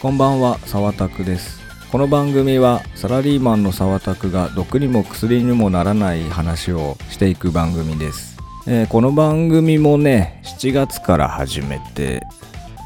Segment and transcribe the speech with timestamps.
[0.00, 1.58] こんばんは、沢拓です。
[1.90, 8.38] この番組はサラリーマンの沢拓が毒にも薬にもならない話をしていく番組です。
[8.68, 12.22] えーこの番組もね、7月から始めて、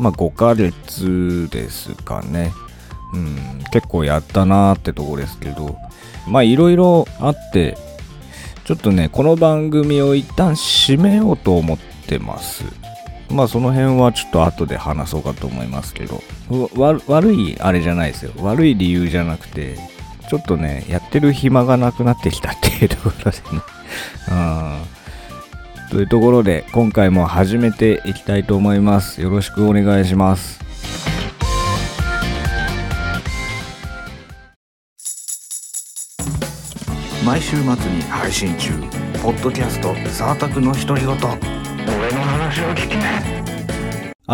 [0.01, 2.51] まあ5ヶ月ですかね。
[3.13, 5.77] うん、結構やったなーってとこですけど、
[6.27, 7.77] まあいろいろあって、
[8.65, 12.65] ちょっとね、この番組を一旦締めようと思ってます。
[13.33, 16.23] まあその辺はちょっと後で話そうかと思いますけど、
[16.77, 18.33] わ悪いあれじゃないですよ。
[18.39, 19.77] 悪い理由じゃなくて、
[20.29, 23.43] ちょっとね、やってる暇がなくなってきたっていうところでね。
[24.31, 25.91] うん。
[25.91, 29.21] というところで、今回も始めていきたいと思います。
[29.21, 30.63] よろしくお願いします。
[37.25, 38.73] 毎週末に配信中
[39.23, 41.15] ポッドキャスト「サータクの独り言」
[41.87, 42.97] 俺の話を聞け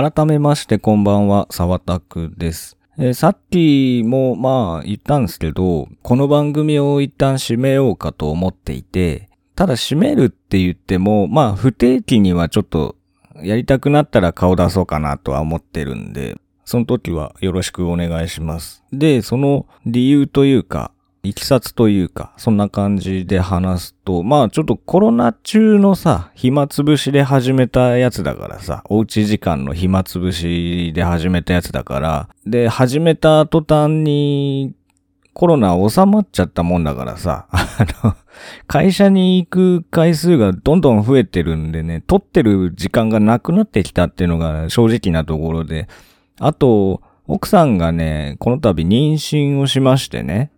[0.00, 2.78] 改めましてこんばんは、沢田くです。
[2.98, 12.94] えーさっきもまあ言ったんですけど、この番組を一旦締めようかと思っていて、ただ締めるって言っても、まあ不定期にはちょっと
[13.42, 18.84] やりたくなったら顔出そうかなとは思ってるんで、その時はよろしくお願いします。
[18.92, 34.74] で、その理由というか、いきさつというか、そんな感じで話すと、まあちょっとコロナ中のさ、暇つぶしで始めたやつだからさ、おうち時間の暇つぶしで始めたやつだから、で、始めた途端に
[35.38, 37.66] コロナ収まっちゃったもんだからさ、あ
[38.04, 38.16] の、
[38.66, 45.88] 会社に行く回数がどんどん増えてるんでね、撮ってる時間がなくなってきたっていうのが正直なところで、
[46.40, 50.50] あと、奥さんがね、この度妊娠をしましてね、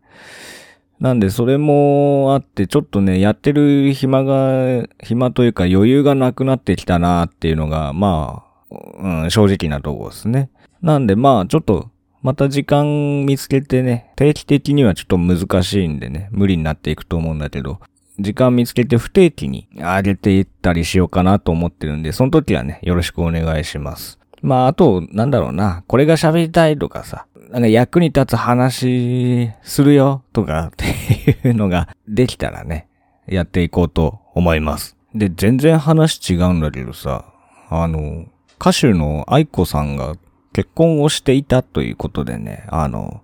[1.00, 10.50] なんで、それもあって、ちょっとね、やってる暇が、暇というか余裕がなくなってきたなっていうのが、まあ、うん、正直なとこですね。
[10.82, 11.90] なんで、まあ、ちょっと、
[12.22, 17.80] また時間見つけてね、定期的にはちょっと難しいんでね、無理になっていくと思うんだけど、
[18.18, 24.19] 時間見つけて不定期に上げていったりしようかなと思ってるんで、その時はね、よろしくお願いします。
[24.42, 30.86] まあ、あと、なんだろうな、これが喋りたいとかさ、なんか役に立つ話するよとかって
[31.48, 32.88] いうのができたらね、
[33.26, 34.96] やっていこうと思います。
[35.14, 37.24] で、全然話違うんだけどさ、
[37.68, 38.26] あの、
[38.60, 40.14] 歌手の愛子さんが
[40.52, 43.22] 結婚をしていたということでね、あの、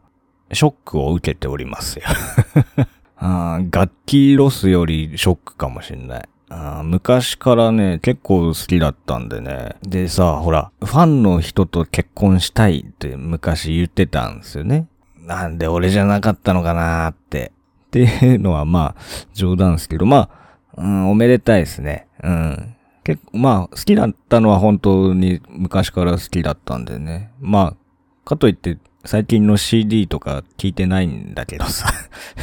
[0.53, 2.05] ショックを受けておりますよ。
[3.19, 6.29] あ楽器ロスよりショックかもしんない。
[6.49, 9.77] あ昔からね、結構好きだったんでね。
[9.83, 14.87] でさ、ほら、ファンの人と結婚したいって昔言ってたんですよね。
[15.21, 17.53] なんで俺じゃなかったのかなーって。
[17.87, 19.03] っていうのはまあ、
[19.33, 20.29] 冗談ですけど、ま
[20.77, 22.07] あ、うん、おめでたいですね。
[22.23, 22.77] うん。
[23.03, 27.33] 結構、まあ、好きだったのは本当に昔から好きだったんでね。
[27.41, 27.77] まあ、
[28.25, 31.89] かといって、最近の CD とか聞いてないんだけどさ。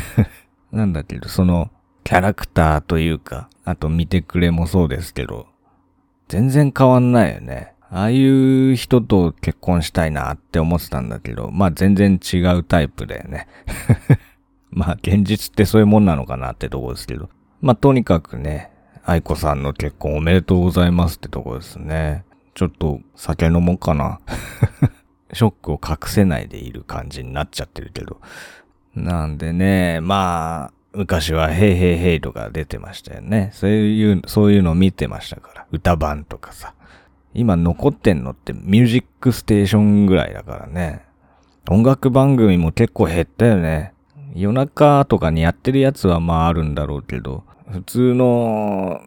[0.71, 1.69] なんだけど、その、
[2.03, 5.47] キャラクターというか、あと見てくれもそうですけど、
[6.27, 7.73] 全然変わんないよね。
[7.89, 13.47] ああいう人と結婚したいなって思ってたんだけど、まあ全然違うタイプだよね。
[14.71, 17.29] まあ現実ってそういうもんなのかなってとこですけど。
[17.61, 18.71] まあとにかくね、
[19.05, 22.25] 愛子さんの結婚おめでとうございますってとこですね。
[22.55, 24.19] ちょっと酒飲もうかな。
[25.33, 28.19] ショックを隠せないでいる感じになっちゃってるけど。
[28.95, 33.49] なんでね、まあ、昔はヘイヘイヘイとか出てましたよね。
[33.53, 35.67] そういう、そういうのを見てましたから。
[35.71, 36.73] 歌版とかさ。
[37.33, 41.03] 今残ってんのってミュージックステーションぐらいだからね。
[41.69, 43.93] 音楽番組も結構減ったよね。
[44.35, 49.01] 夜中とかにやってるやつはまああるんだろうけど、普通の、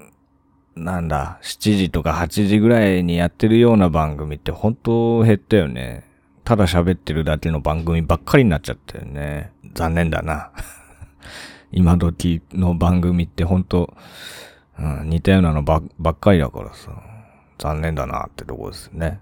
[0.74, 6.04] なんだ、7時とか8時ぐらいにやってるような番組って本当減ったよね。
[6.44, 9.52] ただ喋ってるだけの番組ばっかりになっちゃったよね。
[9.74, 10.50] 残念だな。
[11.76, 13.94] 今時の番組って本当、
[14.78, 16.90] うん、似たようなのばばっかりだからさ。
[17.58, 19.20] 残念だなってとこですね。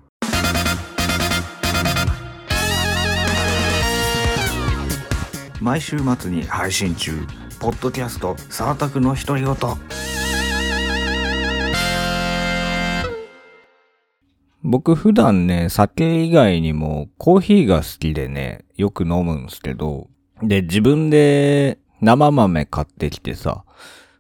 [5.60, 7.12] 毎週末に配信中
[7.58, 9.54] ポッドキャスト「サータクの独り言」
[14.62, 20.08] 僕普段ね、酒以外にもコーヒーが好きでね、よく飲むんですけど、
[20.42, 23.64] で、自分で生豆買ってきてさ、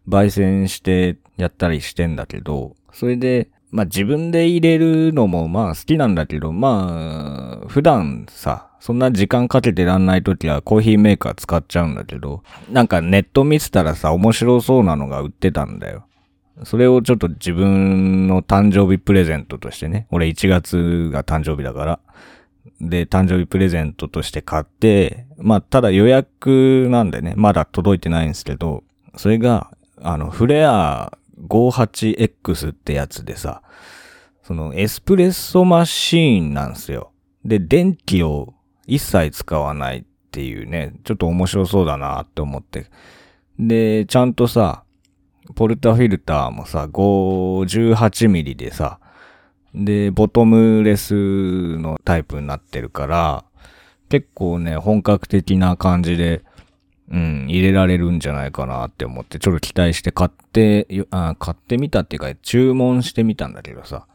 [0.08, 16.06] 焙煎してやったりしてんだけど、それで、まあ自分で入れるのもまあ好きなんだけど、まあ、普段さ、そんな時間かけてらんない時はコーヒーメーカー使っちゃうんだけど、なんかネット見てたらさ、面白そうなのが売ってたんだよ。
[16.62, 22.00] それをちょっと自分の誕生日プレゼントとしてね、俺1月が誕生日だから、
[22.80, 28.84] で誕生日プレゼントとして買って、まあ、ただ予約なんでね、まだ届いてないんですけど、
[29.16, 29.70] それが、
[30.00, 31.16] あの、フレア
[31.48, 33.62] 58X ってやつでさ、
[34.42, 37.12] そのエスプレッソマシーンなんですよ。
[37.44, 38.54] で、電気を
[38.86, 42.86] 一切使わないっていうね、ちょっと面白そうだなって思って。
[43.58, 44.84] で、ちゃんとさ、
[45.54, 48.98] ポルタフィルターもさ、58ミリでさ、
[49.74, 51.14] で、ボトムレス
[51.78, 53.44] のタイプになってるから、
[54.08, 56.42] 結構ね、本格的な感じで、
[57.10, 64.06] うん、入れられるんじゃないかなって思って、ちょっと期待して買って、あ買ってみたっていうか、注文してみたんだけどさ、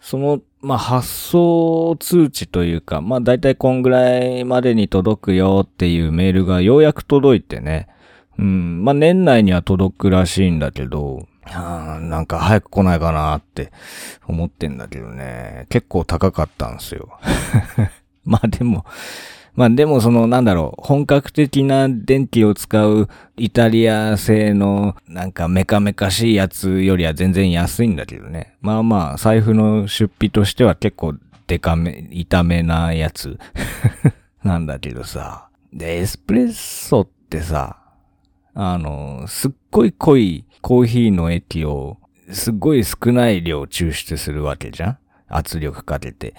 [0.00, 7.88] その、まあ、発送通知というか、まあ、だいたいこんぐらいまでに届くよっていうメールがようやく届いてね、
[8.38, 13.72] うん、まあ、年内には届くらしいんだけど、あなんか早く来ないかなって
[14.26, 17.18] 思ってんだけどね、結構高かったんすよ。
[18.24, 18.84] まあでも、
[19.54, 28.56] まあでもそのなんだろう、本格的な電気を使うイタリア製のなんかメカメカしいやつよりは全然安いんだけどね。
[28.60, 31.14] まあまあ財布の出費としては結構
[31.46, 33.38] デカめ、痛めなやつ
[34.42, 35.48] なんだけどさ。
[35.72, 37.76] で、エスプレッソってさ、
[38.54, 41.98] あの、すっごい濃いコーヒーの液を
[42.32, 44.98] すっごい少ない量抽出するわけじゃん？
[45.28, 46.32] 圧力かけて。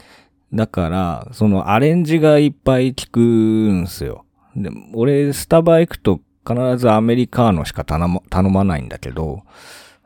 [0.52, 4.26] だから、そのアレンジがいっぱい効くんすよ。
[4.56, 9.44] で、俺、スタバ行くと必ずアメリカーノしか頼ま頼まないんだけど、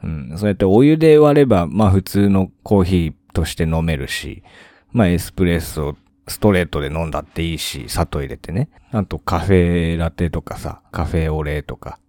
[0.03, 4.43] うん、そうやってお湯で割れば、まあ普通のコーヒーとして飲めるし、
[4.91, 5.95] まあエスプレッソ
[6.27, 8.67] ストレートで飲んだっていいし、砂糖入れてね。
[8.91, 11.99] あとカフェラテとかさ、カフェオレとか、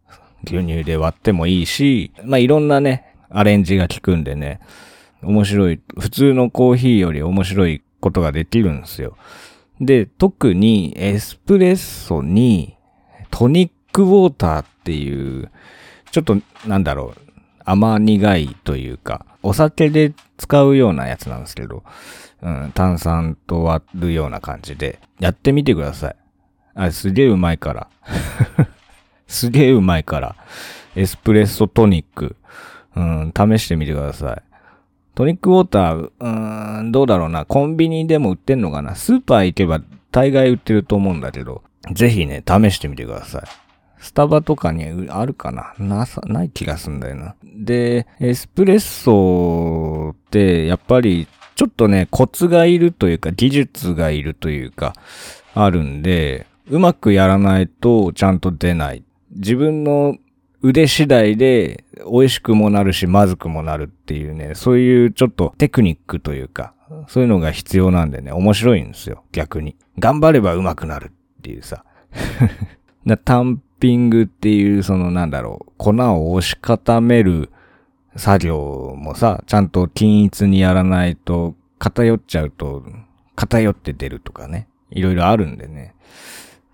[0.44, 4.60] 牛乳で割ってもいいし、まあいろんなね、アレンジが効くんでね、
[5.22, 9.16] 面白い、普通のコーヒーより面白いことができるんですよ。
[9.80, 12.76] で、特にエスプレッソに
[13.30, 15.50] トニックウォーターっていう、
[16.10, 17.20] ちょっとなんだろう、
[17.64, 21.82] 甘苦いというか、お酒で使うようなやつなんですけど、
[22.42, 26.16] うん、炭酸と割るような感じで、やってみてください。
[26.74, 27.88] あ、すげえうまいから。
[29.30, 30.36] すげえうまいから。
[30.96, 32.36] エスプレッソトニック。
[32.96, 34.42] うん、試してみてください。
[35.14, 37.44] トニックウォーター、うーん、どうだろうな。
[37.44, 38.96] コンビニでも売ってんのかな。
[38.96, 39.80] スーパー行けば
[40.10, 41.62] 大概売ってると思うんだけど、
[41.92, 43.42] ぜひね、試してみてください。
[44.00, 47.36] スタバとかにあるかななさ、ない気がすんだよな。
[47.44, 54.94] で、エスプレッソって、やっぱり、ちょっとね、コツがいるというか、技術がいるというか、
[55.54, 59.04] あるんで、うまくやらないとちゃんと出ない。
[59.30, 60.16] 自分の
[60.62, 66.74] 腕次第で美味しくもなるし、まずくもなるっていうね、そういうちょっとテクニックというか、
[67.08, 69.76] そういうのが必要なんでね、面白いんですよ、逆に。
[69.98, 71.84] 頑張れば上手くなるっていうさ。
[73.06, 77.50] だタンピングっていう、そのなんだろう、粉を押し固める
[78.16, 82.84] 作業もさ、ちゃんと均一にやらないと、偏っちゃうと、
[83.34, 85.94] 偏って出るとかね、いろいろあるんでね。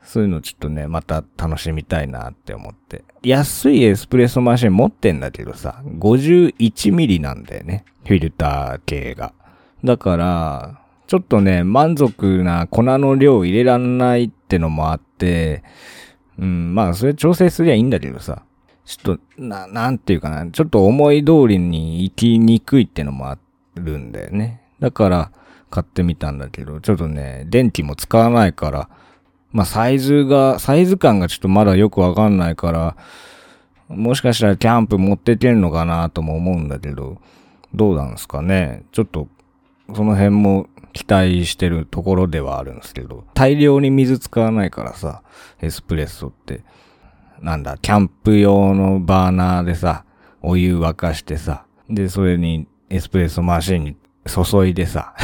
[0.06, 3.04] そういうのちょっとね、また楽しみたいなって思って。
[3.22, 7.84] 安いエスプレッソマシン持ってんだけどさ、51ミリなんだよね。
[8.04, 9.34] フィルター系が。
[9.84, 15.64] だから、ちょっとね、満足な粉の量入れらんないってのもあって、
[16.38, 18.42] うん、まあ、それ調整すりゃいいんだけどさ。
[18.84, 23.38] ちょっと、な、なんていうかな、ちょっと思い通りに行きにくいってのもあ
[23.74, 24.62] るんだよね。
[24.78, 25.32] だから、
[25.70, 28.88] 買ってみたんだけど、ちょっとね、電気も使わないから、
[29.52, 32.96] まあ、サイズが、サイズ感がちょっとまだよくわかんないから、
[33.88, 37.18] もしかしたらキャンプ持っていけるのかなとも思うんだけど、
[37.74, 38.84] どうなんですかね？
[38.92, 39.28] ちょっと、
[39.94, 45.22] その辺も期待してるところではあるんですけど、大量に水使わないからさ、
[45.60, 46.62] エスプレッソって。
[47.40, 50.04] なんだ、キャンプ用のバーナーでさ、
[50.42, 55.14] お湯沸かしてさ、で、それにエスプレッソマシンに注いでさ、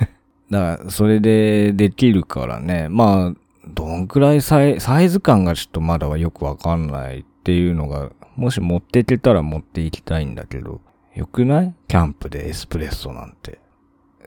[0.50, 3.39] だから、それでできるからね、まあ、
[3.70, 10.80] どんくらいサイサイズ感がちょっとまだはよくわかんないっていうのが、もし持っていけたら持っていきたいんだけど、
[11.14, 11.74] よくない？
[11.88, 13.58] キャンプでエスプレッソなんて。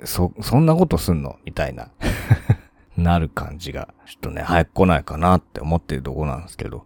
[0.04, 1.38] そ、そんなことすんの？
[1.46, 1.90] みたいな。
[2.98, 6.86] なる感じが、ちょっとね、早く来ないかなって思ってるとこなんですけど。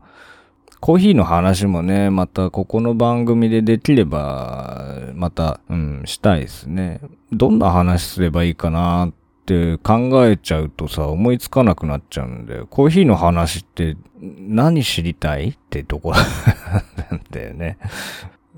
[0.79, 4.85] コーヒーの話もね、またここの番組でできれば、
[5.15, 7.01] また、うん、したいですね。
[7.31, 9.11] どんな話すればいいかなっ
[9.47, 15.49] って考えちゃうとさ、思いつかなくなっちゃうんで、コーヒーの話って何知りたい？
[15.51, 17.77] ってとこなんだよね。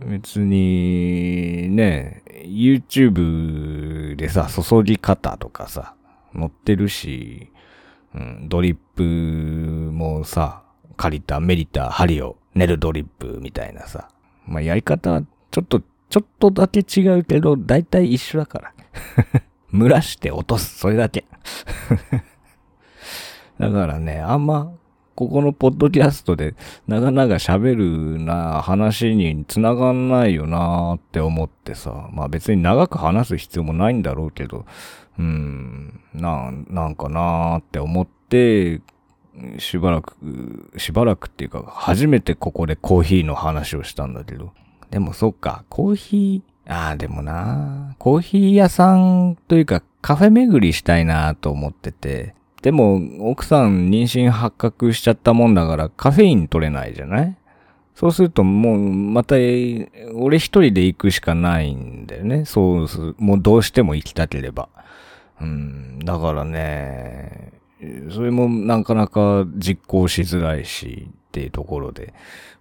[0.03, 5.93] 別に、ね、YouTube でさ、注ぎ方とかさ、
[6.33, 7.51] 乗ってるし、
[8.15, 9.03] うん、ドリップ
[9.91, 10.63] もさ、
[10.97, 14.09] 借りたメリタ針をネルドリップみたいなさ。
[14.47, 18.73] まあ、やり方はちょっと、ちょっとだけ違うけど、だいたい一緒だから。
[19.73, 21.25] 蒸らして落とす、それだけ。
[23.59, 24.71] だからね、あんま、
[25.15, 26.55] ここのポッドキャストで
[26.87, 34.65] 長々喋るな話に繋がんないよなって思ってさ、まあ別に長く話す必要もないんだろうけど、
[35.17, 38.81] うん、な、なんかなーって思って、
[39.57, 44.53] しばらく、しばらくっていうか、初めてここでコーヒーの話をしたんだけど。
[44.89, 52.33] でもそっか、コーヒー、ああ、でもなコーヒー屋さんというかカフェ巡りしたいなと思ってて。
[52.61, 57.37] でも、奥さん妊娠発覚しちゃったもんだからカフェイン取れないじゃない？
[57.95, 59.35] そうするともう、また、
[60.13, 62.45] 俺一人で行くしかないんだよね。
[62.45, 64.67] そうす、もうどうしても行きたければ。
[65.41, 67.53] うん、だからね、
[68.11, 72.13] それもなかなか実行しづらいし、っていうところで、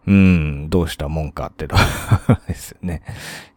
[0.09, 1.77] うん、どうしたもんかってと
[2.49, 3.03] ですよね。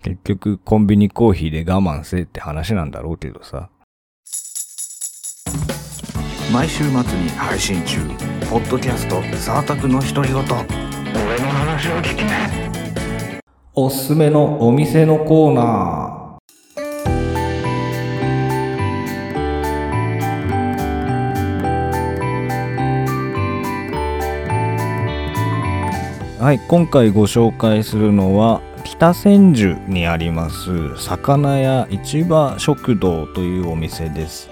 [0.03, 3.70] 結局、コンビニコーヒーで我慢せえって話なんだろうけどさ。
[6.51, 8.00] 毎週末に配信中
[8.50, 12.34] ポッドキャスト「サータクの独り言」俺の話を聞きな
[13.74, 16.11] おすすめのお店のコーナー。
[26.41, 34.50] はい、今回ご紹介するのは北千住にあります魚屋市場食堂というお店です。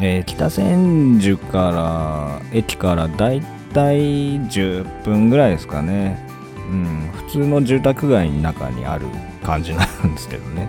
[0.00, 6.24] えー北千住から駅からだいたい10分ぐらいですかね。
[6.70, 9.06] うん、普通の住宅街の中にある
[9.42, 10.68] 感じなんですけどね。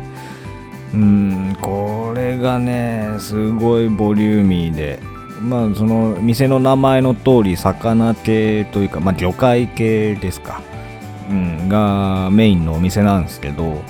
[0.96, 5.00] うん、これがね、すごいボリューミーで、
[5.46, 10.62] まあその店の名前の通り魚系というか、まあ魚介系ですか。
[11.30, 13.82] うん、がメインのお店なんですけど、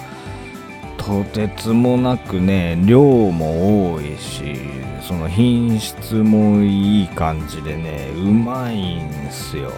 [0.97, 4.55] とてつもなくね、量も多いし、
[5.01, 9.71] その品質もいい感じでね、うまいんすよ。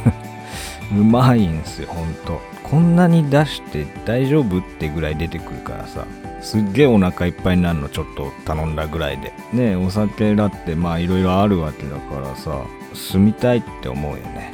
[0.92, 2.40] うまいんすよ、ほんと。
[2.68, 6.04] こんなに出して大丈夫ってぐらい出てくるからさ。
[6.42, 9.32] すっげえお腹いっぱいになるのちょっと頼んだぐらいで。
[9.52, 14.52] ねお酒だってまあいろいろあるわけだからさ、住みたいって思うよね。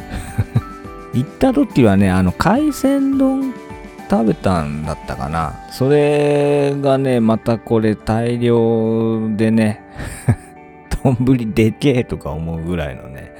[1.15, 3.55] 行った時はね、あの海鮮丼
[4.11, 5.55] 食べたんだったかな。
[5.71, 9.83] それがね、またこれ大量でね、
[11.03, 13.33] 丼でけえとか思うぐらいのね、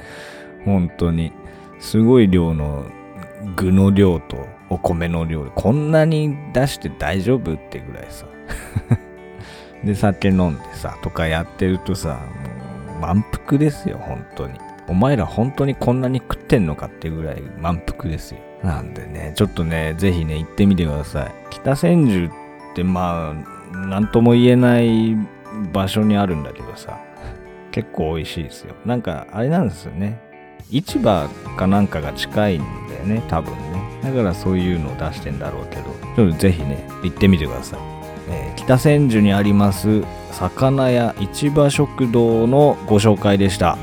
[0.65, 1.31] 本当に、
[1.79, 2.85] すごい量の
[3.55, 8.25] 具の量とお米の量、こんなに出して大丈夫ってぐらいさ。
[9.85, 12.19] で、酒飲んでさ、とかやってるとさ、
[12.89, 14.59] もう満腹ですよ、本当に。
[14.87, 18.39] お前ら本当にこんなに食ってんのかってぐらい満腹ですよ。
[18.63, 21.31] なんでね、ちょっとね、ぜひね、行ってみてください。
[21.51, 23.35] 北千住ってま
[23.73, 25.15] あ、なんとも言えない
[25.71, 26.97] 場所にあるんだけどさ、
[27.71, 28.73] 結構美味しいですよ。
[28.85, 30.19] なんか、あれなんですよね。
[30.71, 31.27] 市場
[31.57, 33.72] かなんかが近いんだよね、多分ね。
[34.03, 35.83] だからそういうのを出してんだろうけど、
[36.15, 37.79] ちょっとぜひね、行ってみてください。
[38.29, 43.77] えー北千住にあります、魚屋市場食堂のご紹介でした。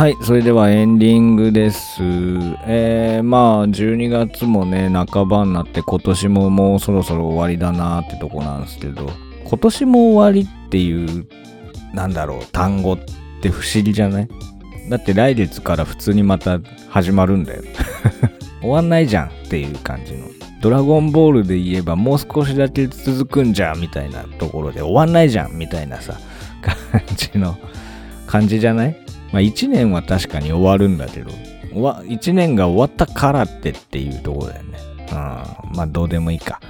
[0.00, 2.02] はい、それではエンディングです。
[2.66, 9.10] えー、まあ、12月もね、半ばになって今年ももうそろそろ終わりだなってとこなんですけど、
[9.44, 11.26] 今年も終わりっていう、
[11.92, 12.98] なんだろう、単語っ
[13.42, 14.28] て不思議じゃない？
[14.88, 17.62] だって来月から普通にまた始まるんだよ。
[18.62, 20.28] 終わんないじゃんっていう感じの。
[20.62, 26.14] ドラゴンボールで言えばもう少しだけ続くんじゃんみたいなところで終わんないじゃんみたいなさ、
[26.62, 26.74] 感
[27.18, 27.58] じの
[28.26, 28.96] 感じじゃない？
[29.32, 31.30] まあ1年は確かに終わるんだけど、
[31.72, 34.78] 1年が終わったからってっていうとこだよね。
[35.10, 35.16] うん、
[35.76, 36.60] まあどうでもいいか。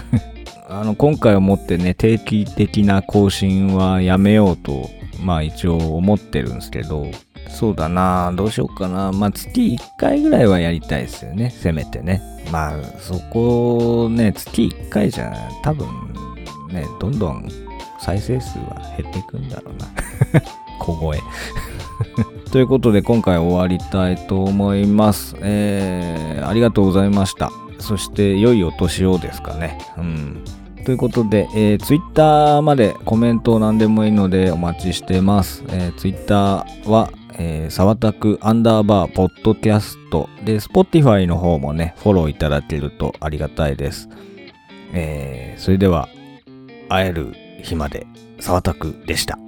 [0.68, 4.88] あの、今回をもってね、定期的な更新はやめようと、
[5.22, 7.06] まあ一応思ってるんですけど、
[7.48, 9.12] そうだなどうしようかな。
[9.12, 11.50] まあ月1回ぐらいはやりたいですよね。
[11.50, 12.22] せめてね。
[12.50, 15.32] まあそこね、月1回じゃ
[15.62, 15.86] 多分
[16.72, 17.48] ね、どんどん
[18.00, 19.86] 再生数は減っていくんだろうな。
[20.80, 21.20] 小声。
[22.52, 25.36] ということで今回終わりたいと思います。
[25.40, 27.50] えー、ありがとうございました。
[27.78, 29.78] そして良いお年をですかね。
[29.98, 30.44] うん。
[30.84, 35.64] ということで、えー、ツイッターまでコメントを何でもいいのでお待ちしてます。
[35.68, 44.08] えー、ツイッターは、えー、沢田くアンダーバーポッドキャストで、Spotify の方もね、フォローいただけるとありがたいです。
[44.92, 46.08] えー、それでは、
[46.88, 47.32] 会える
[47.62, 48.06] 日まで、
[48.40, 49.38] 沢田くでした。